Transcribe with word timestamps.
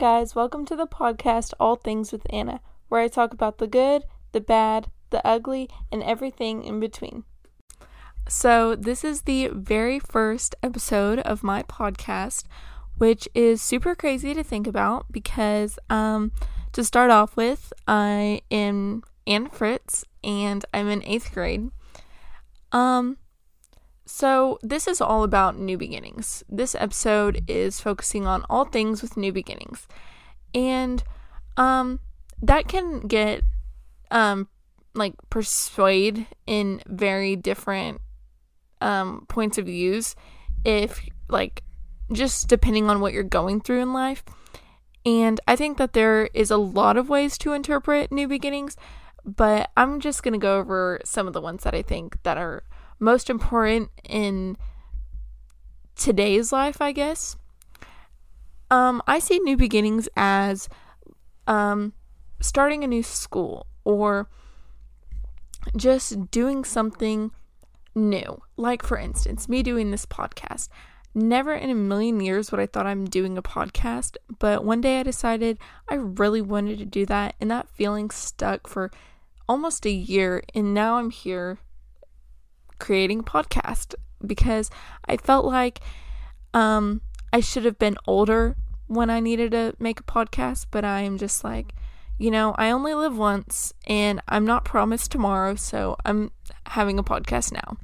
guys, 0.00 0.34
welcome 0.34 0.64
to 0.64 0.74
the 0.74 0.86
podcast 0.86 1.52
All 1.60 1.76
Things 1.76 2.10
with 2.10 2.26
Anna, 2.30 2.62
where 2.88 3.02
I 3.02 3.08
talk 3.08 3.34
about 3.34 3.58
the 3.58 3.66
good, 3.66 4.04
the 4.32 4.40
bad, 4.40 4.90
the 5.10 5.20
ugly, 5.28 5.68
and 5.92 6.02
everything 6.02 6.64
in 6.64 6.80
between. 6.80 7.24
So, 8.26 8.74
this 8.74 9.04
is 9.04 9.22
the 9.22 9.48
very 9.48 9.98
first 9.98 10.54
episode 10.62 11.18
of 11.18 11.42
my 11.42 11.64
podcast, 11.64 12.44
which 12.96 13.28
is 13.34 13.60
super 13.60 13.94
crazy 13.94 14.32
to 14.32 14.42
think 14.42 14.66
about 14.66 15.04
because, 15.12 15.78
um, 15.90 16.32
to 16.72 16.82
start 16.82 17.10
off 17.10 17.36
with, 17.36 17.70
I 17.86 18.40
am 18.50 19.02
Anna 19.26 19.50
Fritz 19.50 20.06
and 20.24 20.64
I'm 20.72 20.88
in 20.88 21.04
eighth 21.04 21.30
grade. 21.34 21.68
Um, 22.72 23.18
so, 24.12 24.58
this 24.60 24.88
is 24.88 25.00
all 25.00 25.22
about 25.22 25.56
new 25.56 25.78
beginnings. 25.78 26.42
This 26.48 26.74
episode 26.74 27.44
is 27.46 27.80
focusing 27.80 28.26
on 28.26 28.44
all 28.50 28.64
things 28.64 29.02
with 29.02 29.16
new 29.16 29.32
beginnings. 29.32 29.86
And 30.52 31.04
um 31.56 32.00
that 32.42 32.66
can 32.66 33.00
get 33.02 33.42
um 34.10 34.48
like 34.94 35.14
persuade 35.30 36.26
in 36.44 36.82
very 36.88 37.36
different 37.36 38.00
um 38.80 39.26
points 39.28 39.58
of 39.58 39.66
views 39.66 40.16
if 40.64 41.00
like 41.28 41.62
just 42.12 42.48
depending 42.48 42.90
on 42.90 43.00
what 43.00 43.12
you're 43.12 43.22
going 43.22 43.60
through 43.60 43.80
in 43.80 43.92
life. 43.92 44.24
And 45.06 45.40
I 45.46 45.54
think 45.54 45.78
that 45.78 45.92
there 45.92 46.26
is 46.34 46.50
a 46.50 46.56
lot 46.56 46.96
of 46.96 47.08
ways 47.08 47.38
to 47.38 47.52
interpret 47.52 48.10
new 48.10 48.26
beginnings, 48.26 48.76
but 49.24 49.70
I'm 49.76 50.00
just 50.00 50.24
going 50.24 50.34
to 50.34 50.38
go 50.38 50.58
over 50.58 51.00
some 51.04 51.28
of 51.28 51.32
the 51.32 51.40
ones 51.40 51.62
that 51.62 51.74
I 51.74 51.82
think 51.82 52.20
that 52.24 52.36
are 52.36 52.64
most 53.00 53.30
important 53.30 53.90
in 54.08 54.56
today's 55.96 56.52
life, 56.52 56.80
I 56.80 56.92
guess. 56.92 57.36
Um, 58.70 59.02
I 59.06 59.18
see 59.18 59.40
new 59.40 59.56
beginnings 59.56 60.08
as 60.16 60.68
um, 61.46 61.92
starting 62.40 62.84
a 62.84 62.86
new 62.86 63.02
school 63.02 63.66
or 63.84 64.28
just 65.76 66.30
doing 66.30 66.64
something 66.64 67.32
new. 67.94 68.40
Like, 68.56 68.84
for 68.84 68.96
instance, 68.96 69.48
me 69.48 69.62
doing 69.62 69.90
this 69.90 70.06
podcast. 70.06 70.68
Never 71.12 71.52
in 71.52 71.70
a 71.70 71.74
million 71.74 72.20
years 72.20 72.52
would 72.52 72.60
I 72.60 72.66
thought 72.66 72.86
I'm 72.86 73.04
doing 73.04 73.36
a 73.36 73.42
podcast, 73.42 74.16
but 74.38 74.64
one 74.64 74.80
day 74.80 75.00
I 75.00 75.02
decided 75.02 75.58
I 75.88 75.96
really 75.96 76.40
wanted 76.40 76.78
to 76.78 76.84
do 76.84 77.04
that, 77.06 77.34
and 77.40 77.50
that 77.50 77.68
feeling 77.68 78.10
stuck 78.10 78.68
for 78.68 78.92
almost 79.48 79.84
a 79.86 79.90
year, 79.90 80.44
and 80.54 80.72
now 80.72 80.98
I'm 80.98 81.10
here 81.10 81.58
creating 82.80 83.20
a 83.20 83.24
podcast 83.24 83.94
because 84.26 84.70
I 85.06 85.16
felt 85.16 85.44
like 85.44 85.80
um, 86.54 87.00
I 87.32 87.40
should 87.40 87.64
have 87.64 87.78
been 87.78 87.96
older 88.06 88.56
when 88.86 89.08
I 89.08 89.20
needed 89.20 89.52
to 89.52 89.74
make 89.78 90.00
a 90.00 90.04
podcast, 90.04 90.66
but 90.70 90.84
I 90.84 91.00
am 91.02 91.16
just 91.16 91.44
like, 91.44 91.72
you 92.18 92.30
know, 92.30 92.54
I 92.58 92.70
only 92.70 92.92
live 92.92 93.16
once 93.16 93.72
and 93.86 94.20
I'm 94.28 94.44
not 94.44 94.64
promised 94.64 95.12
tomorrow, 95.12 95.54
so 95.54 95.96
I'm 96.04 96.32
having 96.66 96.98
a 96.98 97.04
podcast 97.04 97.52
now. 97.52 97.76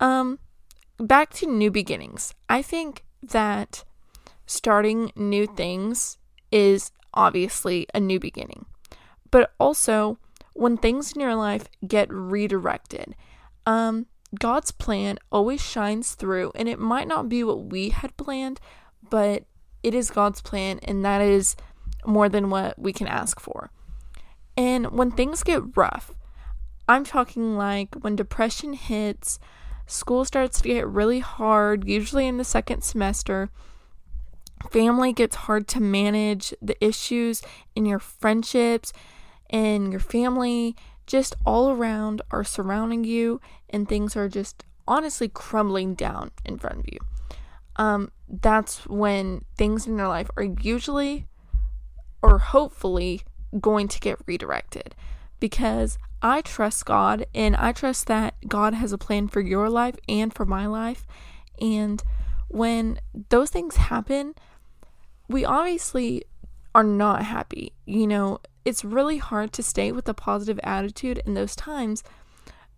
Um 0.00 0.38
back 0.98 1.32
to 1.34 1.46
new 1.46 1.70
beginnings. 1.70 2.34
I 2.48 2.62
think 2.62 3.04
that 3.22 3.84
starting 4.46 5.12
new 5.14 5.46
things 5.46 6.18
is 6.50 6.90
obviously 7.14 7.86
a 7.94 8.00
new 8.00 8.18
beginning. 8.18 8.66
But 9.30 9.52
also 9.58 10.18
when 10.54 10.76
things 10.76 11.12
in 11.12 11.20
your 11.20 11.34
life 11.34 11.68
get 11.86 12.12
redirected 12.12 13.14
um, 13.68 14.06
God's 14.36 14.72
plan 14.72 15.18
always 15.30 15.62
shines 15.62 16.14
through, 16.14 16.52
and 16.54 16.70
it 16.70 16.78
might 16.78 17.06
not 17.06 17.28
be 17.28 17.44
what 17.44 17.66
we 17.66 17.90
had 17.90 18.16
planned, 18.16 18.60
but 19.10 19.44
it 19.82 19.94
is 19.94 20.10
God's 20.10 20.40
plan, 20.40 20.80
and 20.84 21.04
that 21.04 21.20
is 21.20 21.54
more 22.06 22.30
than 22.30 22.48
what 22.48 22.78
we 22.78 22.94
can 22.94 23.06
ask 23.06 23.38
for. 23.38 23.70
And 24.56 24.90
when 24.92 25.10
things 25.10 25.42
get 25.42 25.76
rough, 25.76 26.14
I'm 26.88 27.04
talking 27.04 27.58
like 27.58 27.94
when 28.00 28.16
depression 28.16 28.72
hits, 28.72 29.38
school 29.86 30.24
starts 30.24 30.62
to 30.62 30.68
get 30.68 30.88
really 30.88 31.20
hard, 31.20 31.86
usually 31.86 32.26
in 32.26 32.38
the 32.38 32.44
second 32.44 32.80
semester. 32.82 33.50
Family 34.70 35.12
gets 35.12 35.36
hard 35.36 35.68
to 35.68 35.80
manage, 35.80 36.54
the 36.62 36.82
issues 36.82 37.42
in 37.76 37.84
your 37.84 37.98
friendships 37.98 38.94
and 39.50 39.92
your 39.92 40.00
family 40.00 40.74
just 41.08 41.34
all 41.44 41.70
around 41.70 42.22
are 42.30 42.44
surrounding 42.44 43.02
you 43.02 43.40
and 43.70 43.88
things 43.88 44.14
are 44.14 44.28
just 44.28 44.64
honestly 44.86 45.28
crumbling 45.28 45.94
down 45.94 46.30
in 46.44 46.58
front 46.58 46.78
of 46.78 46.86
you. 46.86 46.98
Um, 47.76 48.12
that's 48.28 48.86
when 48.86 49.44
things 49.56 49.86
in 49.86 49.96
your 49.96 50.08
life 50.08 50.30
are 50.36 50.44
usually 50.44 51.26
or 52.22 52.38
hopefully 52.38 53.22
going 53.58 53.88
to 53.88 53.98
get 54.00 54.18
redirected 54.26 54.94
because 55.40 55.98
I 56.20 56.42
trust 56.42 56.84
God 56.84 57.26
and 57.34 57.56
I 57.56 57.72
trust 57.72 58.06
that 58.08 58.34
God 58.46 58.74
has 58.74 58.92
a 58.92 58.98
plan 58.98 59.28
for 59.28 59.40
your 59.40 59.70
life 59.70 59.96
and 60.08 60.34
for 60.34 60.44
my 60.44 60.66
life. 60.66 61.06
And 61.60 62.02
when 62.48 63.00
those 63.30 63.50
things 63.50 63.76
happen, 63.76 64.34
we 65.28 65.44
obviously 65.44 66.24
are 66.74 66.84
not 66.84 67.22
happy. 67.22 67.72
You 67.86 68.06
know, 68.06 68.40
it's 68.68 68.84
really 68.84 69.18
hard 69.18 69.52
to 69.52 69.62
stay 69.62 69.90
with 69.92 70.08
a 70.08 70.14
positive 70.14 70.60
attitude 70.62 71.22
in 71.24 71.34
those 71.34 71.56
times 71.56 72.02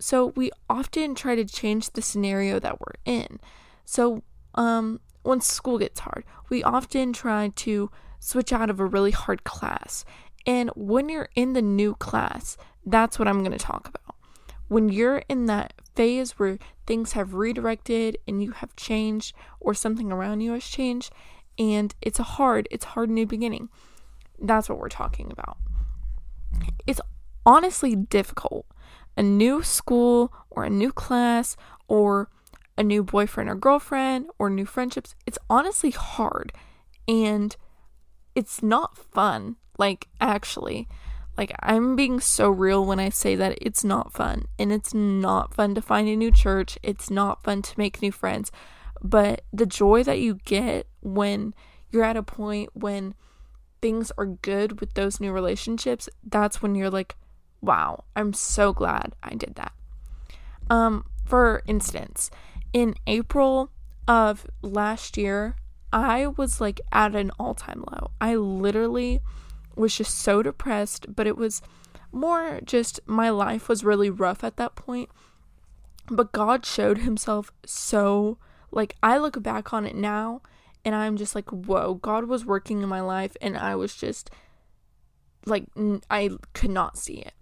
so 0.01 0.33
we 0.35 0.51
often 0.69 1.15
try 1.15 1.35
to 1.37 1.45
change 1.45 1.91
the 1.91 2.01
scenario 2.01 2.59
that 2.59 2.81
we're 2.81 2.95
in. 3.05 3.39
So 3.85 4.23
um, 4.55 5.01
when 5.23 5.43
school 5.43 5.79
gets 5.79 6.01
hard, 6.01 6.25
we 6.49 6.65
often 6.65 7.13
try 7.13 7.53
to 7.57 7.91
switch 8.19 8.53
out 8.53 8.71
of 8.71 8.81
a 8.81 8.87
really 8.87 9.11
hard 9.11 9.45
class. 9.45 10.07
And 10.47 10.71
when 10.75 11.11
you're 11.11 11.29
in 11.37 11.53
the 11.53 11.63
new 11.63 11.95
class, 11.95 12.57
that's 12.85 13.19
what 13.19 13.29
I'm 13.29 13.41
going 13.41 13.53
to 13.53 13.59
talk 13.59 13.87
about. 13.87 14.17
When 14.69 14.89
you're 14.89 15.23
in 15.29 15.47
that 15.47 15.75
phase 15.95 16.33
where 16.39 16.59
things 16.87 17.13
have 17.13 17.35
redirected 17.35 18.17
and 18.27 18.43
you 18.43 18.53
have 18.53 18.75
changed 18.77 19.37
or 19.61 19.75
something 19.75 20.11
around 20.11 20.41
you 20.41 20.53
has 20.53 20.65
changed 20.65 21.13
and 21.59 21.95
it's 22.01 22.19
a 22.19 22.23
hard, 22.25 22.69
it's 22.71 22.85
hard 22.87 23.11
new 23.11 23.27
beginning. 23.27 23.69
That's 24.41 24.71
what 24.71 24.79
we're 24.79 24.89
talking 24.89 25.31
about. 25.31 25.59
It's 26.87 27.01
honestly 27.45 27.95
difficult 27.97 28.67
a 29.17 29.23
new 29.23 29.63
school 29.63 30.33
or 30.51 30.65
a 30.65 30.71
new 30.71 30.93
class 30.93 31.57
or 31.89 32.31
a 32.79 32.83
new 32.83 33.03
boyfriend 33.03 33.51
or 33.51 33.55
girlfriend 33.55 34.27
or 34.39 34.49
new 34.49 34.65
friendships, 34.65 35.15
it's 35.27 35.39
honestly 35.51 35.91
hard 35.91 36.53
and 37.07 37.57
it's 38.35 38.63
not 38.63 38.97
fun. 38.97 39.57
Like, 39.77 40.09
actually, 40.21 40.89
like, 41.37 41.53
I'm 41.61 41.97
being 41.97 42.21
so 42.21 42.49
real 42.49 42.85
when 42.85 43.01
I 43.01 43.11
say 43.11 43.35
that 43.37 43.59
it's 43.61 43.85
not 43.85 44.13
fun. 44.13 44.47
And 44.59 44.73
it's 44.73 44.95
not 44.95 45.55
fun 45.55 45.75
to 45.75 45.83
find 45.83 46.09
a 46.09 46.17
new 46.17 46.31
church, 46.31 46.79
it's 46.83 47.11
not 47.11 47.43
fun 47.43 47.63
to 47.63 47.79
make 47.79 48.01
new 48.01 48.13
friends. 48.13 48.51
But 49.03 49.43
the 49.53 49.67
joy 49.67 50.03
that 50.05 50.21
you 50.21 50.35
get 50.45 50.87
when 51.01 51.55
you're 51.91 52.05
at 52.05 52.17
a 52.17 52.23
point 52.23 52.71
when 52.75 53.15
things 53.81 54.13
are 54.19 54.27
good 54.27 54.81
with 54.81 54.95
those 54.95 55.21
new 55.21 55.33
relationships, 55.33 56.09
that's 56.23 56.63
when 56.63 56.75
you're 56.75 56.91
like, 56.91 57.17
wow, 57.61 58.05
I'm 58.17 58.33
so 58.33 58.73
glad 58.73 59.15
I 59.23 59.35
did 59.35 59.55
that. 59.57 59.73
Um, 60.69 61.05
for 61.25 61.63
instance, 61.67 62.31
in 62.73 62.95
April 63.07 63.71
of 64.07 64.47
last 64.63 65.17
year, 65.17 65.57
I 65.93 66.29
was 66.29 66.61
like 66.61 66.81
at 66.93 67.15
an 67.15 67.31
all 67.39 67.55
time 67.55 67.85
low. 67.91 68.13
I 68.21 68.37
literally 68.37 69.21
was 69.77 69.97
just 69.97 70.19
so 70.19 70.43
depressed, 70.43 71.15
but 71.15 71.27
it 71.27 71.37
was 71.37 71.63
more 72.13 72.61
just 72.65 73.01
my 73.07 73.31
life 73.31 73.69
was 73.69 73.85
really 73.85 74.11
rough 74.11 74.45
at 74.45 74.57
that 74.57 74.77
point. 74.77 75.11
But 76.09 76.33
God 76.33 76.67
showed 76.67 76.99
himself 76.99 77.53
so, 77.65 78.39
like, 78.73 78.97
I 79.03 79.19
look 79.19 79.41
back 79.43 79.73
on 79.73 79.87
it 79.87 79.95
now 79.95 80.43
and 80.85 80.95
I'm 80.95 81.17
just 81.17 81.35
like, 81.35 81.51
whoa, 81.51 81.95
God 81.95 82.25
was 82.25 82.45
working 82.45 82.83
in 82.83 82.89
my 82.89 83.01
life 83.01 83.37
and 83.41 83.57
I 83.57 83.75
was 83.75 83.95
just 83.95 84.31
like, 85.47 85.65
I 86.11 86.31
could 86.53 86.71
not 86.71 86.99
see 86.99 87.15
it. 87.15 87.35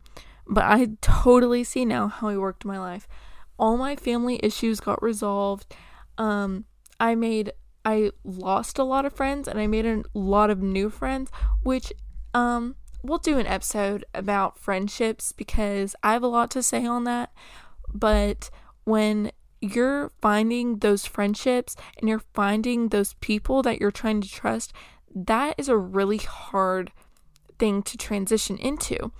But 0.46 0.64
I 0.64 0.88
totally 1.00 1.62
see 1.64 1.84
now 1.84 2.08
how 2.08 2.30
he 2.30 2.36
worked 2.36 2.64
my 2.64 2.78
life. 2.78 3.06
All 3.58 3.76
my 3.76 3.96
family 3.96 4.40
issues 4.42 4.80
got 4.80 5.02
resolved. 5.02 5.74
Um, 6.16 6.64
I 6.98 7.14
made 7.14 7.52
I 7.84 8.10
lost 8.24 8.78
a 8.78 8.84
lot 8.84 9.06
of 9.06 9.12
friends 9.12 9.48
and 9.48 9.58
I 9.58 9.66
made 9.66 9.86
a 9.86 10.02
lot 10.14 10.50
of 10.50 10.62
new 10.62 10.90
friends, 10.90 11.30
which 11.62 11.92
um 12.34 12.76
we'll 13.02 13.18
do 13.18 13.38
an 13.38 13.46
episode 13.46 14.04
about 14.14 14.58
friendships 14.58 15.32
because 15.32 15.94
I 16.02 16.12
have 16.12 16.22
a 16.22 16.28
lot 16.28 16.50
to 16.52 16.62
say 16.62 16.84
on 16.84 17.04
that. 17.04 17.32
But 17.92 18.50
when 18.84 19.32
you're 19.60 20.10
finding 20.20 20.78
those 20.78 21.06
friendships 21.06 21.76
and 21.98 22.08
you're 22.08 22.22
finding 22.34 22.88
those 22.88 23.14
people 23.14 23.62
that 23.62 23.80
you're 23.80 23.90
trying 23.90 24.20
to 24.20 24.28
trust, 24.28 24.72
that 25.14 25.54
is 25.58 25.68
a 25.68 25.76
really 25.76 26.18
hard 26.18 26.92
thing 27.58 27.82
to 27.82 27.96
transition 27.96 28.56
into. 28.58 29.10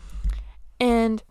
And 0.78 1.22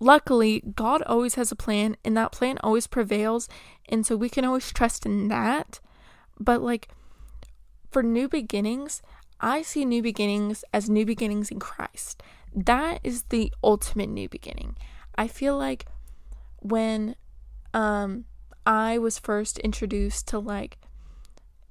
luckily, 0.00 0.62
God 0.74 1.02
always 1.02 1.36
has 1.36 1.50
a 1.50 1.56
plan, 1.56 1.96
and 2.04 2.16
that 2.16 2.32
plan 2.32 2.58
always 2.62 2.86
prevails. 2.86 3.48
And 3.88 4.04
so 4.04 4.16
we 4.16 4.28
can 4.28 4.44
always 4.44 4.70
trust 4.72 5.06
in 5.06 5.28
that. 5.28 5.80
But, 6.38 6.62
like, 6.62 6.88
for 7.90 8.02
new 8.02 8.28
beginnings, 8.28 9.02
I 9.40 9.62
see 9.62 9.84
new 9.84 10.02
beginnings 10.02 10.64
as 10.72 10.90
new 10.90 11.06
beginnings 11.06 11.50
in 11.50 11.58
Christ. 11.58 12.22
That 12.54 13.00
is 13.02 13.24
the 13.24 13.52
ultimate 13.64 14.08
new 14.08 14.28
beginning. 14.28 14.76
I 15.16 15.26
feel 15.26 15.56
like 15.56 15.86
when 16.60 17.16
um 17.74 18.24
I 18.64 18.98
was 18.98 19.18
first 19.18 19.58
introduced 19.58 20.28
to 20.28 20.38
like 20.38 20.78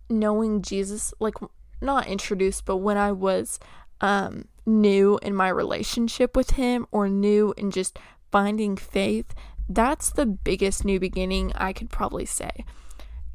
knowing 0.09 0.61
Jesus, 0.61 1.13
like 1.19 1.35
not 1.81 2.07
introduced, 2.07 2.65
but 2.65 2.77
when 2.77 2.97
I 2.97 3.11
was 3.11 3.59
um 4.01 4.45
new 4.65 5.19
in 5.21 5.35
my 5.35 5.49
relationship 5.49 6.35
with 6.35 6.51
him 6.51 6.85
or 6.91 7.09
new 7.09 7.53
in 7.57 7.71
just 7.71 7.97
finding 8.31 8.77
faith, 8.77 9.33
that's 9.69 10.09
the 10.09 10.25
biggest 10.25 10.85
new 10.85 10.99
beginning 10.99 11.51
I 11.55 11.73
could 11.73 11.89
probably 11.89 12.25
say. 12.25 12.65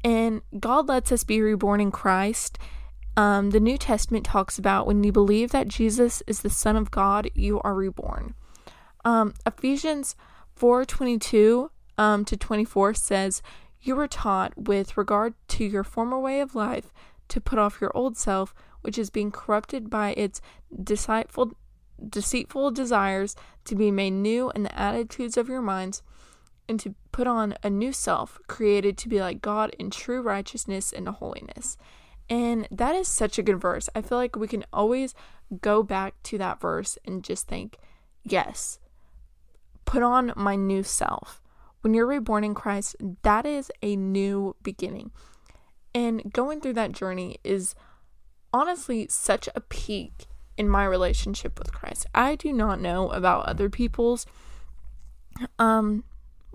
And 0.03 0.41
God 0.59 0.87
lets 0.87 1.11
us 1.11 1.23
be 1.23 1.41
reborn 1.41 1.81
in 1.81 1.91
Christ. 1.91 2.57
Um, 3.15 3.49
the 3.49 3.59
New 3.59 3.77
Testament 3.77 4.25
talks 4.25 4.59
about 4.59 4.85
when 4.85 5.03
you 5.03 5.11
believe 5.11 5.51
that 5.51 5.67
Jesus 5.67 6.21
is 6.27 6.41
the 6.41 6.49
Son 6.49 6.75
of 6.75 6.91
God, 6.91 7.29
you 7.33 7.59
are 7.61 7.73
reborn. 7.73 8.35
Um, 9.03 9.33
Ephesians 9.45 10.15
4 10.55 10.85
22 10.85 11.71
um, 11.97 12.25
to 12.25 12.37
24 12.37 12.93
says, 12.93 13.41
You 13.81 13.95
were 13.95 14.07
taught 14.07 14.57
with 14.57 14.97
regard 14.97 15.33
to 15.49 15.65
your 15.65 15.83
former 15.83 16.19
way 16.19 16.39
of 16.41 16.55
life 16.55 16.93
to 17.29 17.41
put 17.41 17.59
off 17.59 17.81
your 17.81 17.91
old 17.95 18.17
self, 18.17 18.53
which 18.81 18.97
is 18.97 19.09
being 19.09 19.31
corrupted 19.31 19.89
by 19.89 20.13
its 20.13 20.41
deceitful, 20.83 21.53
deceitful 22.09 22.71
desires, 22.71 23.35
to 23.65 23.75
be 23.75 23.91
made 23.91 24.11
new 24.11 24.51
in 24.51 24.63
the 24.63 24.79
attitudes 24.79 25.37
of 25.37 25.49
your 25.49 25.61
minds 25.61 26.01
and 26.69 26.79
to 26.79 26.95
put 27.11 27.27
on 27.27 27.55
a 27.63 27.69
new 27.69 27.91
self 27.91 28.39
created 28.47 28.97
to 28.97 29.09
be 29.09 29.19
like 29.19 29.41
God 29.41 29.75
in 29.79 29.89
true 29.89 30.21
righteousness 30.21 30.91
and 30.91 31.07
holiness. 31.07 31.77
And 32.29 32.67
that 32.71 32.95
is 32.95 33.07
such 33.07 33.39
a 33.39 33.43
good 33.43 33.59
verse. 33.59 33.89
I 33.95 34.01
feel 34.01 34.17
like 34.17 34.35
we 34.35 34.47
can 34.47 34.65
always 34.73 35.13
go 35.61 35.81
back 35.81 36.21
to 36.23 36.37
that 36.37 36.59
verse 36.59 36.97
and 37.05 37.23
just 37.23 37.47
think, 37.47 37.77
yes, 38.23 38.79
put 39.85 40.03
on 40.03 40.33
my 40.35 40.55
new 40.55 40.83
self. 40.83 41.41
When 41.81 41.93
you're 41.93 42.07
reborn 42.07 42.43
in 42.43 42.53
Christ, 42.53 42.95
that 43.21 43.45
is 43.45 43.71
a 43.81 43.95
new 43.95 44.55
beginning. 44.63 45.11
And 45.93 46.31
going 46.31 46.61
through 46.61 46.73
that 46.73 46.91
journey 46.91 47.37
is 47.43 47.75
honestly 48.53 49.07
such 49.09 49.47
a 49.55 49.61
peak 49.61 50.25
in 50.57 50.67
my 50.67 50.85
relationship 50.85 51.59
with 51.59 51.71
Christ. 51.71 52.07
I 52.13 52.35
do 52.35 52.51
not 52.51 52.81
know 52.81 53.09
about 53.11 53.45
other 53.45 53.69
people's 53.69 54.25
um 55.59 56.03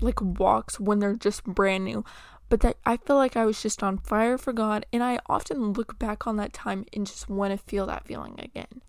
like 0.01 0.21
walks 0.21 0.81
when 0.81 0.99
they're 0.99 1.17
just 1.17 1.45
brand 1.45 1.85
new. 1.85 2.05
But 2.49 2.61
that 2.61 2.77
I 2.85 2.99
feel 2.99 3.17
like 3.17 3.37
I 3.37 3.47
was 3.47 3.63
just 3.63 3.83
on 3.83 3.99
fire 3.99 4.37
for 4.37 4.53
God 4.53 4.85
and 4.93 5.03
I 5.03 5.19
often 5.27 5.73
look 5.73 5.99
back 5.99 6.27
on 6.27 6.37
that 6.37 6.53
time 6.53 6.85
and 6.93 7.07
just 7.07 7.31
want 7.31 7.53
to 7.53 7.67
feel 7.67 7.87
that 7.87 8.07
feeling 8.07 8.39
again. 8.39 8.83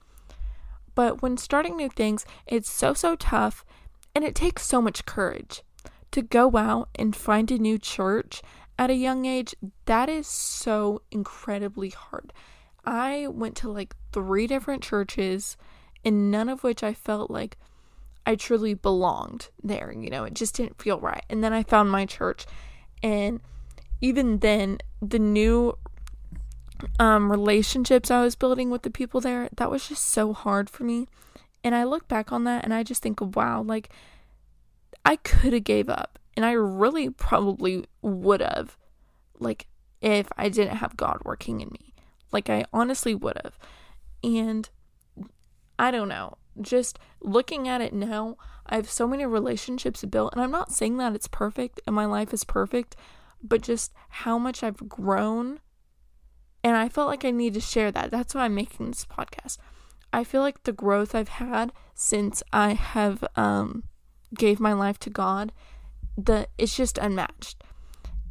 But 0.95 1.21
when 1.21 1.37
starting 1.37 1.77
new 1.77 1.89
things, 1.89 2.25
it's 2.45 2.69
so 2.69 2.93
so 2.93 3.15
tough 3.15 3.63
and 4.13 4.23
it 4.25 4.35
takes 4.35 4.65
so 4.65 4.81
much 4.81 5.05
courage 5.05 5.63
to 6.13 6.21
go 6.21 6.55
out 6.55 6.89
and 6.95 7.15
find 7.15 7.51
a 7.51 7.57
new 7.57 7.77
church 7.77 8.41
at 8.77 8.89
a 8.89 8.95
young 8.95 9.25
age. 9.25 9.55
That 9.85 10.09
is 10.09 10.27
so 10.27 11.01
incredibly 11.11 11.89
hard. 11.89 12.33
I 12.85 13.27
went 13.27 13.55
to 13.57 13.71
like 13.71 13.95
three 14.11 14.47
different 14.47 14.83
churches 14.83 15.57
and 16.03 16.31
none 16.31 16.49
of 16.49 16.63
which 16.63 16.83
I 16.83 16.93
felt 16.93 17.31
like 17.31 17.57
I 18.25 18.35
truly 18.35 18.73
belonged 18.73 19.49
there. 19.61 19.91
You 19.91 20.09
know, 20.09 20.23
it 20.23 20.33
just 20.33 20.55
didn't 20.55 20.81
feel 20.81 20.99
right. 20.99 21.23
And 21.29 21.43
then 21.43 21.53
I 21.53 21.63
found 21.63 21.91
my 21.91 22.05
church, 22.05 22.45
and 23.01 23.41
even 24.01 24.39
then, 24.39 24.79
the 25.01 25.19
new 25.19 25.77
um, 26.99 27.31
relationships 27.31 28.11
I 28.11 28.23
was 28.23 28.35
building 28.35 28.69
with 28.69 28.83
the 28.83 28.89
people 28.89 29.21
there, 29.21 29.49
that 29.55 29.71
was 29.71 29.87
just 29.87 30.07
so 30.07 30.33
hard 30.33 30.69
for 30.69 30.83
me. 30.83 31.07
And 31.63 31.73
I 31.73 31.83
look 31.85 32.07
back 32.07 32.31
on 32.31 32.43
that 32.43 32.65
and 32.65 32.73
I 32.73 32.83
just 32.83 33.01
think, 33.01 33.19
wow, 33.21 33.61
like 33.61 33.89
I 35.05 35.17
could 35.17 35.53
have 35.53 35.63
gave 35.63 35.89
up. 35.89 36.19
And 36.35 36.45
I 36.45 36.53
really 36.53 37.09
probably 37.09 37.85
would 38.01 38.41
have, 38.41 38.77
like, 39.39 39.67
if 40.01 40.27
I 40.35 40.49
didn't 40.49 40.77
have 40.77 40.97
God 40.97 41.19
working 41.23 41.61
in 41.61 41.69
me. 41.69 41.93
Like, 42.31 42.49
I 42.49 42.65
honestly 42.73 43.13
would 43.13 43.39
have. 43.43 43.59
And 44.23 44.67
I 45.77 45.91
don't 45.91 46.07
know 46.07 46.37
just 46.61 46.99
looking 47.21 47.67
at 47.67 47.81
it 47.81 47.93
now, 47.93 48.37
I 48.65 48.75
have 48.75 48.89
so 48.89 49.07
many 49.07 49.25
relationships 49.25 50.03
built, 50.05 50.33
and 50.33 50.41
I'm 50.41 50.51
not 50.51 50.71
saying 50.71 50.97
that 50.97 51.15
it's 51.15 51.27
perfect 51.27 51.81
and 51.85 51.95
my 51.95 52.05
life 52.05 52.33
is 52.33 52.43
perfect, 52.43 52.95
but 53.41 53.61
just 53.61 53.93
how 54.09 54.37
much 54.37 54.63
I've 54.63 54.89
grown. 54.89 55.59
And 56.63 56.77
I 56.77 56.87
felt 56.87 57.09
like 57.09 57.25
I 57.25 57.31
need 57.31 57.53
to 57.55 57.59
share 57.59 57.91
that. 57.91 58.11
That's 58.11 58.33
why 58.33 58.45
I'm 58.45 58.55
making 58.55 58.87
this 58.87 59.05
podcast. 59.05 59.57
I 60.13 60.23
feel 60.23 60.41
like 60.41 60.63
the 60.63 60.71
growth 60.71 61.13
I've 61.13 61.27
had 61.27 61.73
since 61.93 62.41
I 62.53 62.73
have 62.73 63.25
um, 63.35 63.83
gave 64.35 64.59
my 64.59 64.73
life 64.73 64.99
to 64.99 65.09
God, 65.09 65.51
the 66.17 66.47
it's 66.57 66.75
just 66.75 66.97
unmatched. 66.97 67.63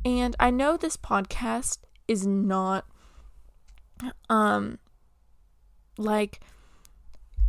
And 0.05 0.35
I 0.41 0.51
know 0.51 0.77
this 0.77 0.97
podcast 0.97 1.79
is 2.09 2.27
not 2.27 2.85
um 4.29 4.79
like 5.97 6.41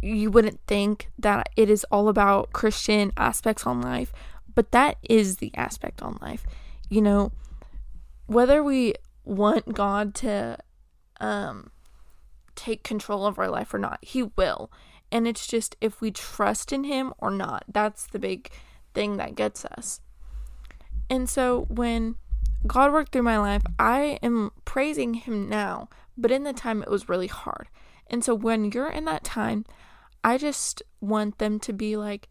you 0.02 0.30
wouldn't 0.30 0.60
think 0.68 1.10
that 1.18 1.50
it 1.56 1.70
is 1.70 1.86
all 1.90 2.10
about 2.10 2.52
Christian 2.52 3.12
aspects 3.16 3.66
on 3.66 3.82
life, 3.82 4.12
but 4.54 4.72
that 4.72 4.98
is 5.10 5.38
the 5.38 5.52
aspect 5.56 6.02
on 6.02 6.18
life. 6.22 6.46
You 6.90 7.02
know, 7.02 7.32
whether 8.28 8.64
we 8.64 8.96
want 9.24 9.74
God 9.74 10.14
to 10.16 10.58
um 11.20 11.72
take 12.56 12.84
control 12.84 13.26
of 13.26 13.40
our 13.40 13.50
life 13.50 13.74
or 13.74 13.80
not, 13.80 14.00
he 14.02 14.24
will. 14.24 14.72
And 15.14 15.28
it's 15.28 15.46
just 15.46 15.76
if 15.80 16.02
we 16.02 16.10
trust 16.10 16.74
in 16.74 16.86
him 16.86 17.14
or 17.20 17.30
not. 17.30 17.66
That's 17.72 18.08
the 18.08 18.18
big 18.18 18.52
thing 18.96 19.18
that 19.18 19.36
gets 19.36 19.64
us. 19.64 20.02
And 21.08 21.30
so 21.30 21.68
when 21.70 22.16
God 22.66 22.92
worked 22.92 23.12
through 23.12 23.22
my 23.22 23.38
life, 23.38 23.62
I 23.78 24.18
am 24.24 24.52
praising 24.66 25.14
him 25.14 25.48
now, 25.48 25.88
but 26.18 26.32
in 26.32 26.44
the 26.44 26.52
time 26.52 26.82
it 26.82 26.90
was 26.90 27.10
really 27.10 27.28
hard. 27.28 27.68
And 28.08 28.24
so 28.24 28.34
when 28.34 28.72
you're 28.72 28.90
in 28.90 29.06
that 29.06 29.24
time, 29.24 29.66
I 30.24 30.40
just 30.40 30.82
want 31.00 31.38
them 31.38 31.60
to 31.60 31.74
be 31.74 31.96
like, 31.96 32.28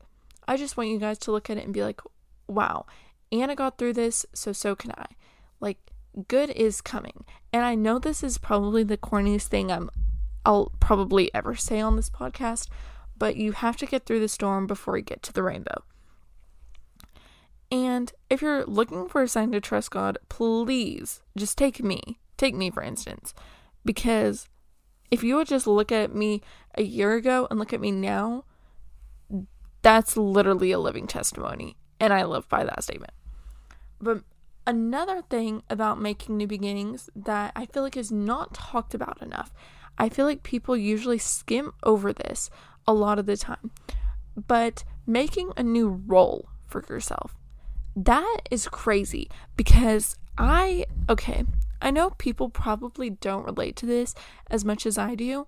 I 0.48 0.56
just 0.56 0.76
want 0.76 0.90
you 0.90 0.98
guys 0.98 1.18
to 1.18 1.30
look 1.30 1.48
at 1.50 1.58
it 1.58 1.64
and 1.64 1.72
be 1.72 1.84
like, 1.84 2.00
wow, 2.48 2.86
Anna 3.30 3.54
got 3.54 3.78
through 3.78 3.92
this, 3.92 4.26
so 4.34 4.52
so 4.52 4.74
can 4.74 4.90
I. 4.90 5.06
Like, 5.60 5.78
good 6.26 6.50
is 6.50 6.80
coming. 6.80 7.24
And 7.52 7.64
I 7.64 7.76
know 7.76 8.00
this 8.00 8.24
is 8.24 8.38
probably 8.38 8.82
the 8.82 8.98
corniest 8.98 9.46
thing 9.46 9.70
I'm 9.70 9.88
I'll 10.44 10.72
probably 10.80 11.32
ever 11.34 11.54
say 11.54 11.80
on 11.80 11.96
this 11.96 12.10
podcast, 12.10 12.68
but 13.16 13.36
you 13.36 13.52
have 13.52 13.76
to 13.78 13.86
get 13.86 14.06
through 14.06 14.20
the 14.20 14.28
storm 14.28 14.66
before 14.66 14.96
you 14.96 15.02
get 15.02 15.22
to 15.24 15.32
the 15.32 15.42
rainbow. 15.42 15.84
And 17.70 18.12
if 18.28 18.42
you're 18.42 18.66
looking 18.66 19.08
for 19.08 19.22
a 19.22 19.28
sign 19.28 19.52
to 19.52 19.60
trust 19.60 19.90
God, 19.90 20.18
please 20.28 21.22
just 21.36 21.56
take 21.56 21.82
me. 21.82 22.18
Take 22.36 22.54
me, 22.54 22.70
for 22.70 22.82
instance, 22.82 23.34
because 23.84 24.48
if 25.10 25.22
you 25.22 25.36
would 25.36 25.46
just 25.46 25.66
look 25.66 25.92
at 25.92 26.14
me 26.14 26.42
a 26.74 26.82
year 26.82 27.14
ago 27.14 27.46
and 27.50 27.58
look 27.58 27.72
at 27.72 27.80
me 27.80 27.92
now, 27.92 28.44
that's 29.82 30.16
literally 30.16 30.72
a 30.72 30.78
living 30.78 31.06
testimony. 31.06 31.76
And 32.00 32.12
I 32.12 32.24
live 32.24 32.48
by 32.48 32.64
that 32.64 32.82
statement. 32.82 33.12
But 34.00 34.24
another 34.66 35.22
thing 35.22 35.62
about 35.70 36.00
making 36.00 36.36
new 36.36 36.46
beginnings 36.46 37.08
that 37.14 37.52
I 37.54 37.66
feel 37.66 37.82
like 37.82 37.96
is 37.96 38.10
not 38.10 38.54
talked 38.54 38.94
about 38.94 39.22
enough, 39.22 39.52
I 39.98 40.08
feel 40.08 40.26
like 40.26 40.42
people 40.42 40.76
usually 40.76 41.18
skim 41.18 41.72
over 41.82 42.12
this 42.12 42.50
a 42.86 42.92
lot 42.92 43.18
of 43.18 43.26
the 43.26 43.36
time. 43.36 43.70
But 44.36 44.84
making 45.06 45.52
a 45.56 45.62
new 45.62 45.88
role 45.88 46.48
for 46.66 46.84
yourself, 46.88 47.34
that 47.94 48.38
is 48.50 48.68
crazy 48.68 49.30
because 49.56 50.16
I, 50.38 50.86
okay, 51.08 51.44
I 51.80 51.90
know 51.90 52.10
people 52.10 52.48
probably 52.48 53.10
don't 53.10 53.44
relate 53.44 53.76
to 53.76 53.86
this 53.86 54.14
as 54.50 54.64
much 54.64 54.86
as 54.86 54.96
I 54.96 55.14
do, 55.14 55.46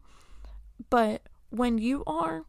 but 0.90 1.22
when 1.50 1.78
you 1.78 2.02
are 2.06 2.44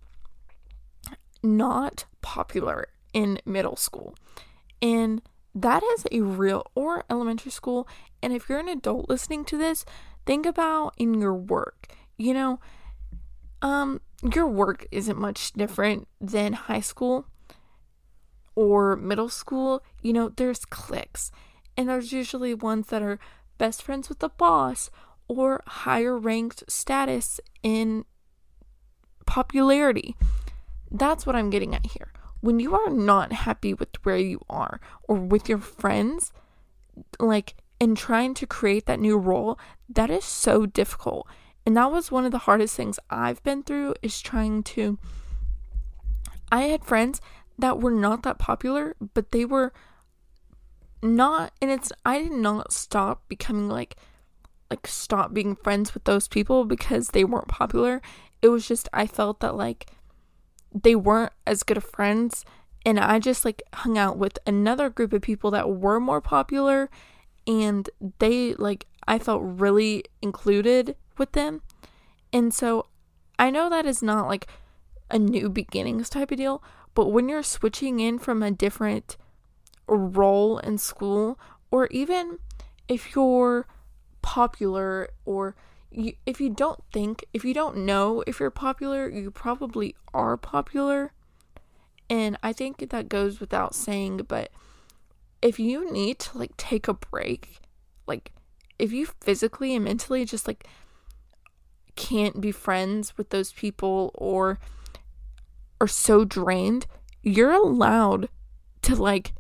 not 1.41 2.05
popular 2.21 2.87
in 3.13 3.39
middle 3.45 3.75
school, 3.75 4.15
and 4.81 5.21
that 5.53 5.83
is 5.83 6.05
a 6.11 6.21
real, 6.21 6.69
or 6.75 7.05
elementary 7.09 7.51
school, 7.51 7.87
and 8.21 8.33
if 8.33 8.49
you're 8.49 8.59
an 8.59 8.67
adult 8.67 9.07
listening 9.07 9.45
to 9.45 9.57
this, 9.57 9.85
think 10.25 10.45
about 10.45 10.93
in 10.97 11.13
your 11.15 11.33
work. 11.33 11.87
You 12.17 12.33
know, 12.33 12.59
um, 13.61 14.01
your 14.33 14.47
work 14.47 14.85
isn't 14.91 15.17
much 15.17 15.53
different 15.53 16.07
than 16.19 16.53
high 16.53 16.81
school 16.81 17.27
or 18.55 18.95
middle 18.95 19.29
school. 19.29 19.83
You 20.01 20.13
know, 20.13 20.29
there's 20.29 20.65
cliques, 20.65 21.31
and 21.77 21.89
there's 21.89 22.11
usually 22.11 22.53
ones 22.53 22.87
that 22.87 23.01
are 23.01 23.19
best 23.57 23.81
friends 23.83 24.09
with 24.09 24.19
the 24.19 24.29
boss, 24.29 24.89
or 25.27 25.63
higher 25.65 26.17
ranked 26.17 26.63
status 26.67 27.39
in 27.63 28.05
popularity. 29.25 30.15
That's 30.91 31.25
what 31.25 31.35
I'm 31.35 31.49
getting 31.49 31.73
at 31.73 31.87
here. 31.87 32.11
When 32.41 32.59
you 32.59 32.75
are 32.75 32.89
not 32.89 33.33
happy 33.33 33.73
with 33.73 33.89
where 34.03 34.17
you 34.17 34.39
are 34.49 34.79
or 35.07 35.15
with 35.15 35.49
your 35.49 35.57
friends, 35.57 36.31
like 37.19 37.55
and 37.79 37.97
trying 37.97 38.33
to 38.35 38.47
create 38.47 38.85
that 38.85 38.99
new 38.99 39.17
role, 39.17 39.59
that 39.89 40.09
is 40.09 40.23
so 40.23 40.65
difficult. 40.65 41.27
And 41.65 41.75
that 41.77 41.91
was 41.91 42.11
one 42.11 42.25
of 42.25 42.31
the 42.31 42.39
hardest 42.39 42.75
things 42.75 42.99
I've 43.09 43.43
been 43.43 43.63
through 43.63 43.95
is 44.01 44.21
trying 44.21 44.63
to 44.63 44.97
I 46.51 46.63
had 46.63 46.85
friends 46.85 47.21
that 47.57 47.79
were 47.79 47.91
not 47.91 48.23
that 48.23 48.37
popular, 48.37 48.95
but 49.13 49.31
they 49.31 49.45
were 49.45 49.73
not 51.01 51.53
and 51.61 51.69
it's 51.69 51.91
I 52.05 52.23
did 52.23 52.31
not 52.31 52.71
stop 52.71 53.27
becoming 53.27 53.69
like 53.69 53.95
like 54.69 54.87
stop 54.87 55.33
being 55.33 55.55
friends 55.55 55.93
with 55.93 56.03
those 56.05 56.27
people 56.27 56.65
because 56.65 57.09
they 57.09 57.23
weren't 57.23 57.47
popular. 57.47 58.01
It 58.41 58.49
was 58.49 58.67
just 58.67 58.89
I 58.93 59.07
felt 59.07 59.39
that 59.39 59.55
like 59.55 59.87
they 60.73 60.95
weren't 60.95 61.33
as 61.47 61.63
good 61.63 61.77
of 61.77 61.83
friends 61.83 62.45
and 62.85 62.99
I 62.99 63.19
just 63.19 63.45
like 63.45 63.61
hung 63.73 63.97
out 63.97 64.17
with 64.17 64.37
another 64.45 64.89
group 64.89 65.13
of 65.13 65.21
people 65.21 65.51
that 65.51 65.69
were 65.69 65.99
more 65.99 66.21
popular 66.21 66.89
and 67.47 67.89
they 68.19 68.53
like 68.55 68.87
I 69.07 69.19
felt 69.19 69.41
really 69.43 70.03
included 70.21 70.95
with 71.17 71.33
them. 71.33 71.61
And 72.33 72.53
so 72.53 72.87
I 73.37 73.49
know 73.49 73.69
that 73.69 73.85
is 73.85 74.01
not 74.01 74.27
like 74.27 74.47
a 75.09 75.19
new 75.19 75.49
beginnings 75.49 76.09
type 76.09 76.31
of 76.31 76.37
deal, 76.37 76.63
but 76.93 77.07
when 77.07 77.29
you're 77.29 77.43
switching 77.43 77.99
in 77.99 78.17
from 78.19 78.41
a 78.41 78.51
different 78.51 79.17
role 79.87 80.57
in 80.59 80.77
school 80.77 81.39
or 81.69 81.87
even 81.87 82.39
if 82.87 83.15
you're 83.15 83.67
popular 84.21 85.09
or 85.25 85.55
you, 85.91 86.13
if 86.25 86.41
you 86.41 86.49
don't 86.49 86.81
think, 86.91 87.25
if 87.33 87.45
you 87.45 87.53
don't 87.53 87.77
know 87.77 88.23
if 88.25 88.39
you're 88.39 88.49
popular, 88.49 89.07
you 89.07 89.31
probably 89.31 89.95
are 90.13 90.35
popular. 90.35 91.13
And 92.09 92.37
I 92.43 92.53
think 92.53 92.89
that 92.89 93.09
goes 93.09 93.39
without 93.39 93.73
saying, 93.75 94.21
but 94.27 94.51
if 95.45 95.59
you 95.59 95.91
need 95.91 96.19
to 96.19 96.37
like 96.37 96.57
take 96.57 96.87
a 96.87 96.93
break, 96.93 97.59
like 98.07 98.31
if 98.79 98.91
you 98.91 99.07
physically 99.21 99.75
and 99.75 99.85
mentally 99.85 100.25
just 100.25 100.47
like 100.47 100.67
can't 101.95 102.41
be 102.41 102.51
friends 102.51 103.17
with 103.17 103.29
those 103.29 103.53
people 103.53 104.11
or 104.15 104.59
are 105.79 105.87
so 105.87 106.25
drained, 106.25 106.87
you're 107.21 107.51
allowed 107.51 108.27
to 108.81 108.95
like 108.95 109.33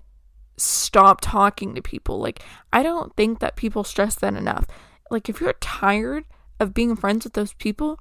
stop 0.57 1.21
talking 1.21 1.75
to 1.75 1.81
people. 1.81 2.19
Like, 2.19 2.41
I 2.71 2.83
don't 2.83 3.15
think 3.15 3.39
that 3.39 3.55
people 3.55 3.83
stress 3.83 4.15
that 4.15 4.35
enough. 4.35 4.65
Like, 5.09 5.27
if 5.29 5.41
you're 5.41 5.53
tired 5.53 6.25
of 6.59 6.73
being 6.73 6.95
friends 6.95 7.25
with 7.25 7.33
those 7.33 7.53
people, 7.53 7.99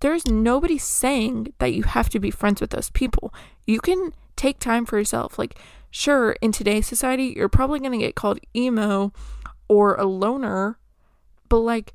there's 0.00 0.26
nobody 0.26 0.76
saying 0.76 1.54
that 1.58 1.72
you 1.72 1.84
have 1.84 2.10
to 2.10 2.20
be 2.20 2.30
friends 2.30 2.60
with 2.60 2.70
those 2.70 2.90
people. 2.90 3.32
You 3.64 3.80
can 3.80 4.12
take 4.36 4.58
time 4.58 4.84
for 4.84 4.98
yourself. 4.98 5.38
Like, 5.38 5.58
sure, 5.94 6.32
in 6.42 6.50
today's 6.50 6.88
society, 6.88 7.34
you're 7.36 7.48
probably 7.48 7.78
going 7.78 7.92
to 7.92 7.98
get 7.98 8.16
called 8.16 8.40
emo 8.54 9.12
or 9.68 9.94
a 9.94 10.04
loner, 10.04 10.76
but 11.48 11.58
like, 11.58 11.94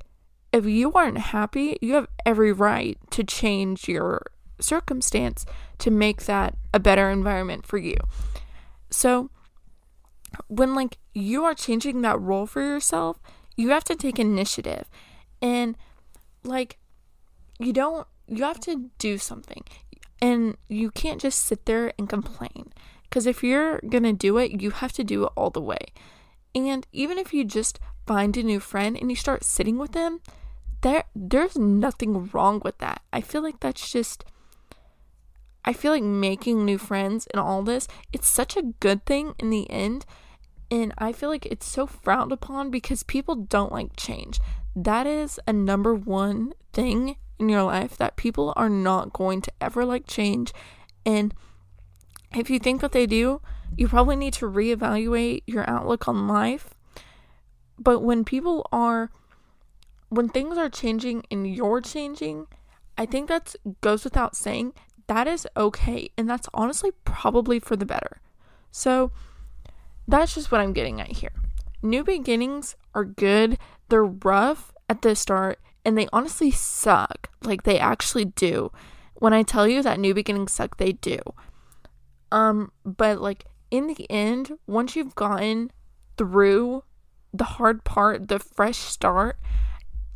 if 0.54 0.66
you 0.66 0.94
aren't 0.94 1.18
happy, 1.18 1.78
you 1.82 1.96
have 1.96 2.08
every 2.26 2.54
right 2.54 2.98
to 3.12 3.26
change 3.26 3.90
your 3.90 4.32
circumstance 4.60 5.46
to 5.80 5.92
make 5.92 6.24
that 6.24 6.56
a 6.74 6.80
better 6.80 7.10
environment 7.10 7.68
for 7.68 7.78
you. 7.78 7.98
So, 8.90 9.30
when 10.48 10.76
like 10.76 10.98
you 11.14 11.44
are 11.44 11.54
changing 11.54 12.02
that 12.02 12.22
role 12.22 12.46
for 12.46 12.62
yourself, 12.62 13.20
you 13.58 13.70
have 13.70 13.84
to 13.84 13.96
take 13.96 14.18
initiative. 14.18 14.90
And 15.42 15.76
like 16.44 16.78
you 17.60 17.74
don't 17.74 18.08
you 18.28 18.44
have 18.44 18.62
to 18.62 18.90
do 18.98 19.18
something. 19.18 19.64
And 20.22 20.58
you 20.68 20.90
can't 20.90 21.20
just 21.20 21.44
sit 21.44 21.66
there 21.66 21.92
and 22.00 22.08
complain. 22.10 22.74
Cuz 23.12 23.26
if 23.26 23.44
you're 23.44 23.80
going 23.82 24.04
to 24.04 24.14
do 24.14 24.38
it, 24.38 24.62
you 24.62 24.72
have 24.72 24.94
to 24.94 25.04
do 25.04 25.26
it 25.26 25.32
all 25.36 25.50
the 25.50 25.62
way. 25.62 25.94
And 26.56 26.86
even 26.92 27.18
if 27.18 27.34
you 27.34 27.44
just 27.44 27.80
find 28.08 28.36
a 28.38 28.44
new 28.44 28.60
friend 28.60 28.98
and 29.00 29.10
you 29.10 29.16
start 29.16 29.44
sitting 29.44 29.78
with 29.78 29.92
them, 29.92 30.22
there 30.82 31.04
there's 31.16 31.58
nothing 31.58 32.30
wrong 32.34 32.62
with 32.64 32.78
that. 32.80 33.02
I 33.12 33.22
feel 33.22 33.42
like 33.42 33.60
that's 33.60 33.92
just 33.92 34.26
I 35.66 35.74
feel 35.74 35.92
like 35.92 36.04
making 36.04 36.66
new 36.66 36.78
friends 36.78 37.28
and 37.28 37.40
all 37.40 37.62
this, 37.64 37.88
it's 38.14 38.28
such 38.28 38.56
a 38.56 38.74
good 38.80 39.06
thing 39.06 39.36
in 39.40 39.50
the 39.50 39.70
end. 39.70 40.06
And 40.72 40.94
I 40.98 41.12
feel 41.12 41.30
like 41.30 41.46
it's 41.46 41.68
so 41.68 41.86
frowned 41.86 42.32
upon 42.32 42.72
because 42.72 43.04
people 43.04 43.36
don't 43.36 43.72
like 43.72 43.96
change. 43.98 44.40
That 44.76 45.06
is 45.08 45.40
a 45.48 45.54
number 45.54 45.94
one 45.94 46.54
thing 46.74 47.18
in 47.40 47.50
your 47.50 47.64
life 47.64 47.98
that 47.98 48.16
people 48.16 48.54
are 48.56 48.70
not 48.70 49.14
going 49.14 49.42
to 49.42 49.52
ever 49.60 49.84
like 49.84 50.08
change. 50.08 50.54
And 51.06 51.34
if 52.36 52.50
you 52.50 52.60
think 52.60 52.82
that 52.82 52.92
they 52.92 53.06
do, 53.06 53.42
you 53.76 53.88
probably 53.88 54.16
need 54.16 54.34
to 54.34 54.46
reevaluate 54.46 55.44
your 55.46 55.70
outlook 55.70 56.08
on 56.08 56.28
life. 56.28 56.70
But 57.78 58.00
when 58.00 58.26
people 58.26 58.68
are, 58.72 59.10
when 60.10 60.30
things 60.30 60.58
are 60.58 60.70
changing 60.70 61.26
and 61.32 61.48
you're 61.48 61.82
changing, 61.82 62.48
I 62.98 63.06
think 63.06 63.30
that 63.30 63.56
goes 63.82 64.04
without 64.04 64.36
saying 64.36 64.74
that 65.08 65.28
is 65.28 65.48
okay. 65.58 66.10
And 66.18 66.30
that's 66.30 66.50
honestly 66.54 66.92
probably 67.04 67.60
for 67.60 67.76
the 67.76 67.86
better. 67.86 68.22
So 68.72 69.12
that's 70.08 70.36
just 70.36 70.52
what 70.52 70.62
I'm 70.62 70.74
getting 70.74 71.02
at 71.02 71.14
here. 71.14 71.32
New 71.82 72.04
beginnings 72.04 72.76
are 72.94 73.06
good, 73.06 73.58
they're 73.88 74.06
rough 74.06 74.74
at 74.90 75.02
the 75.02 75.16
start, 75.16 75.60
and 75.86 75.98
they 75.98 76.08
honestly 76.12 76.52
suck. 76.52 77.30
Like 77.42 77.64
they 77.64 77.80
actually 77.80 78.26
do. 78.26 78.72
When 79.16 79.34
I 79.34 79.44
tell 79.44 79.68
you 79.68 79.82
that 79.84 80.00
new 80.00 80.14
beginnings 80.14 80.52
suck, 80.52 80.78
they 80.78 80.92
do. 80.92 81.20
Um, 82.32 82.72
but 82.86 83.22
like 83.22 83.46
in 83.72 83.88
the 83.88 84.10
end, 84.10 84.58
once 84.68 84.96
you've 84.96 85.16
gotten 85.16 85.72
through 86.18 86.84
the 87.34 87.44
hard 87.44 87.84
part, 87.84 88.28
the 88.28 88.40
fresh 88.40 88.78
start, 88.78 89.38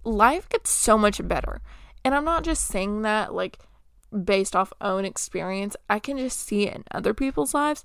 life 0.03 0.49
gets 0.49 0.69
so 0.69 0.97
much 0.97 1.25
better. 1.27 1.61
And 2.03 2.13
I'm 2.13 2.25
not 2.25 2.43
just 2.43 2.65
saying 2.65 3.03
that 3.03 3.33
like 3.33 3.59
based 4.23 4.55
off 4.55 4.73
own 4.81 5.05
experience, 5.05 5.75
I 5.89 5.99
can 5.99 6.17
just 6.17 6.39
see 6.39 6.67
it 6.67 6.75
in 6.75 6.83
other 6.91 7.13
people's 7.13 7.53
lives. 7.53 7.83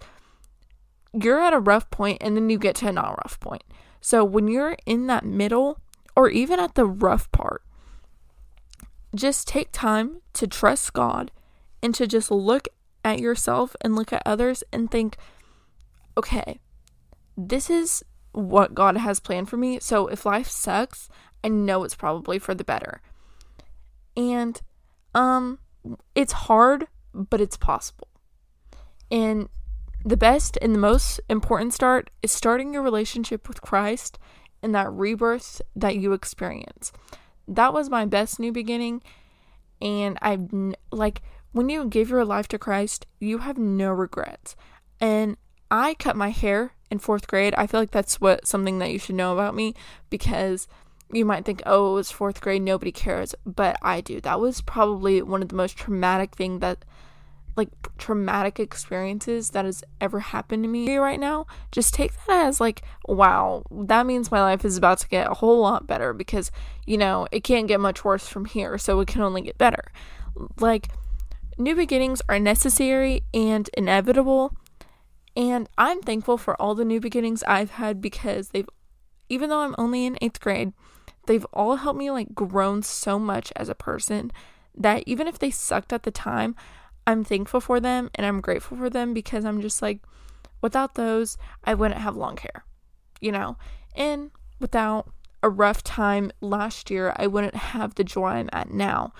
You're 1.13 1.41
at 1.41 1.53
a 1.53 1.61
rough 1.61 1.91
point 1.91 2.19
and 2.21 2.37
then 2.37 2.51
you 2.51 2.59
get 2.59 2.77
to 2.77 2.89
a 2.89 2.93
not 2.93 3.19
rough 3.25 3.41
point. 3.41 3.65
So 4.01 4.25
when 4.25 4.49
you're 4.49 4.77
in 4.87 5.07
that 5.07 5.25
middle 5.25 5.81
or 6.15 6.29
even 6.29 6.61
at 6.61 6.75
the 6.75 6.85
rough 6.85 7.31
part, 7.33 7.63
just 9.15 9.49
take 9.49 9.73
time 9.73 10.21
to 10.35 10.47
trust 10.47 10.93
God 10.93 11.31
and 11.83 11.95
to 11.95 12.07
just 12.07 12.31
look 12.31 12.69
at 13.09 13.21
yourself 13.21 13.75
and 13.81 13.97
look 13.97 14.13
at 14.13 14.23
others 14.25 14.63
and 14.73 14.91
think, 14.91 15.17
okay, 16.17 16.61
this 17.37 17.71
is 17.71 18.05
what 18.33 18.75
God 18.75 18.97
has 18.97 19.21
planned 19.21 19.49
for 19.49 19.57
me. 19.57 19.79
So 19.81 20.07
if 20.09 20.27
life 20.27 20.49
sucks, 20.49 21.09
I 21.43 21.49
know 21.49 21.85
it's 21.85 21.95
probably 21.95 22.39
for 22.39 22.55
the 22.55 22.65
better. 22.65 23.01
And 24.17 24.61
um 25.15 25.59
it's 26.15 26.33
hard, 26.33 26.89
but 27.15 27.41
it's 27.41 27.57
possible. 27.57 28.09
And 29.11 29.49
the 30.05 30.17
best 30.17 30.59
and 30.61 30.75
the 30.75 30.79
most 30.79 31.21
important 31.29 31.73
start 31.73 32.11
is 32.23 32.33
starting 32.33 32.73
your 32.73 32.83
relationship 32.83 33.49
with 33.49 33.63
Christ 33.63 34.19
and 34.63 34.75
that 34.75 34.93
rebirth 34.93 35.63
that 35.75 35.97
you 35.97 36.13
experience. 36.13 36.93
That 37.47 37.73
was 37.73 37.89
my 37.89 38.05
best 38.05 38.39
new 38.39 38.53
beginning. 38.53 39.03
And 39.81 40.19
I 40.21 40.39
like 40.91 41.23
when 41.53 41.69
you 41.69 41.87
give 41.87 42.11
your 42.11 42.25
life 42.25 42.49
to 42.49 42.59
Christ, 42.59 43.07
you 43.19 43.39
have 43.39 43.59
no 43.59 43.91
regrets. 43.91 44.57
And 45.01 45.37
I 45.71 45.95
cut 45.95 46.17
my 46.17 46.31
hair 46.31 46.73
in 46.91 46.99
fourth 46.99 47.27
grade. 47.27 47.55
I 47.57 47.67
feel 47.67 47.81
like 47.81 47.91
that's 47.91 48.21
what 48.21 48.47
something 48.47 48.79
that 48.79 48.91
you 48.91 48.99
should 48.99 49.15
know 49.15 49.33
about 49.33 49.55
me 49.55 49.75
because 50.11 50.69
you 51.13 51.25
might 51.25 51.45
think, 51.45 51.63
oh, 51.65 51.93
it 51.93 51.95
was 51.95 52.11
fourth 52.11 52.41
grade, 52.41 52.63
nobody 52.63 52.93
cares, 52.93 53.35
but 53.47 53.77
I 53.83 54.01
do. 54.01 54.21
That 54.21 54.41
was 54.41 54.61
probably 54.61 55.23
one 55.23 55.43
of 55.43 55.49
the 55.49 55.55
most 55.55 55.77
traumatic 55.77 56.35
thing 56.35 56.59
that, 56.59 56.85
like, 57.57 57.71
traumatic 57.97 58.61
experiences 58.61 59.51
that 59.51 59.65
has 59.65 59.83
ever 60.01 60.21
happened 60.21 60.65
to 60.65 60.69
me 60.69 60.97
right 60.97 61.19
now. 61.19 61.47
Just 61.73 61.95
take 61.95 62.13
that 62.27 62.47
as 62.47 62.61
like, 62.61 62.83
wow, 63.07 63.65
that 63.71 64.07
means 64.07 64.31
my 64.31 64.41
life 64.41 64.65
is 64.65 64.77
about 64.77 64.99
to 64.99 65.09
get 65.09 65.31
a 65.31 65.35
whole 65.35 65.61
lot 65.61 65.87
better 65.87 66.13
because 66.13 66.51
you 66.87 66.99
know 66.99 67.27
it 67.33 67.43
can't 67.43 67.69
get 67.69 67.81
much 67.81 68.05
worse 68.05 68.29
from 68.29 68.45
here, 68.45 68.77
so 68.77 69.01
it 69.01 69.09
can 69.09 69.23
only 69.23 69.41
get 69.41 69.57
better. 69.57 69.91
Like, 70.61 70.89
new 71.59 71.75
beginnings 71.75 72.23
are 72.29 72.39
necessary 72.39 73.23
and 73.35 73.69
inevitable. 73.77 74.57
And 75.37 75.69
I'm 75.77 76.01
thankful 76.01 76.39
for 76.39 76.61
all 76.61 76.75
the 76.75 76.85
new 76.85 77.01
beginnings 77.01 77.43
I've 77.45 77.73
had 77.73 78.01
because 78.01 78.51
they've, 78.51 78.69
even 79.29 79.51
though 79.51 79.61
I'm 79.61 79.75
only 79.79 80.07
in 80.07 80.19
eighth 80.21 80.41
grade, 80.41 80.73
they've 81.27 81.45
all 81.53 81.77
helped 81.77 81.99
me 81.99 82.11
like 82.11 82.35
grown 82.35 82.83
so 82.83 83.19
much 83.19 83.53
as 83.57 83.69
a 83.69 83.75
person 83.75 84.33
that 84.77 85.03
even 85.07 85.27
if 85.27 85.39
they 85.39 85.51
sucked 85.51 85.93
at 85.93 86.05
the 86.05 86.11
time, 86.11 86.55
I'm 87.07 87.25
thankful 87.25 87.61
for 87.61 87.81
them 87.81 88.11
and 88.15 88.27
I'm 88.27 88.41
grateful 88.41 88.77
for 88.77 88.91
them 88.91 89.15
because 89.15 89.45
I'm 89.45 89.61
just 89.61 89.83
like 89.83 90.01
without 90.61 90.95
those, 90.95 91.37
I 91.65 91.75
wouldn't 91.75 92.01
have 92.01 92.17
long 92.17 92.37
hair. 92.37 92.65
You 93.21 93.33
know? 93.33 93.57
And 93.95 94.31
without 94.61 95.11
a 95.43 95.49
rough 95.49 95.83
time 95.83 96.31
last 96.41 96.91
year, 96.91 97.13
I 97.17 97.27
wouldn't 97.27 97.55
have 97.55 97.95
the 97.95 98.05
joy 98.05 98.27
I'm 98.27 98.51
at 98.53 98.71
now. 98.71 99.13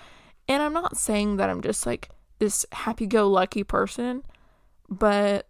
And 0.47 0.61
I'm 0.61 0.73
not 0.73 0.97
saying 0.97 1.37
that 1.37 1.49
I'm 1.49 1.61
just 1.61 1.85
like 1.85 2.09
this 2.39 2.65
happy 2.71 3.05
go 3.05 3.29
lucky 3.29 3.63
person, 3.63 4.23
but 4.89 5.47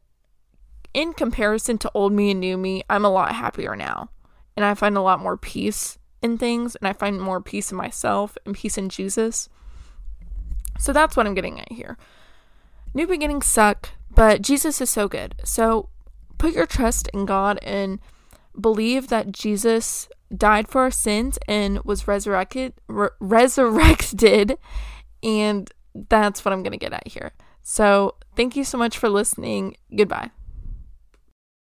in 0.93 1.13
comparison 1.13 1.77
to 1.79 1.91
old 1.93 2.11
me 2.11 2.31
and 2.31 2.39
new 2.39 2.57
me, 2.57 2.83
I'm 2.89 3.05
a 3.05 3.09
lot 3.09 3.33
happier 3.33 3.75
now 3.75 4.09
and 4.55 4.65
I 4.65 4.73
find 4.73 4.97
a 4.97 5.01
lot 5.01 5.21
more 5.21 5.37
peace 5.37 5.97
in 6.21 6.37
things 6.37 6.75
and 6.75 6.87
I 6.87 6.93
find 6.93 7.21
more 7.21 7.39
peace 7.39 7.71
in 7.71 7.77
myself 7.77 8.37
and 8.45 8.55
peace 8.55 8.77
in 8.77 8.89
Jesus. 8.89 9.47
So 10.77 10.91
that's 10.91 11.15
what 11.15 11.27
I'm 11.27 11.35
getting 11.35 11.59
at 11.59 11.71
here. 11.71 11.97
New 12.93 13.07
beginnings 13.07 13.45
suck, 13.45 13.89
but 14.09 14.41
Jesus 14.41 14.81
is 14.81 14.89
so 14.89 15.07
good. 15.07 15.35
So 15.43 15.89
put 16.37 16.53
your 16.53 16.65
trust 16.65 17.07
in 17.13 17.25
God 17.25 17.59
and 17.61 17.99
believe 18.59 19.07
that 19.07 19.31
Jesus 19.31 20.09
died 20.35 20.67
for 20.67 20.81
our 20.81 20.91
sins 20.91 21.39
and 21.47 21.83
was 21.83 22.07
resurrected 22.07 22.73
re- 22.87 23.09
resurrected 23.19 24.57
and 25.23 25.71
that's 26.09 26.45
what 26.45 26.53
I'm 26.53 26.63
going 26.63 26.71
to 26.71 26.77
get 26.77 26.93
at 26.93 27.07
here. 27.07 27.31
So, 27.61 28.15
thank 28.35 28.55
you 28.55 28.63
so 28.63 28.77
much 28.77 28.97
for 28.97 29.09
listening. 29.09 29.75
Goodbye. 29.95 30.31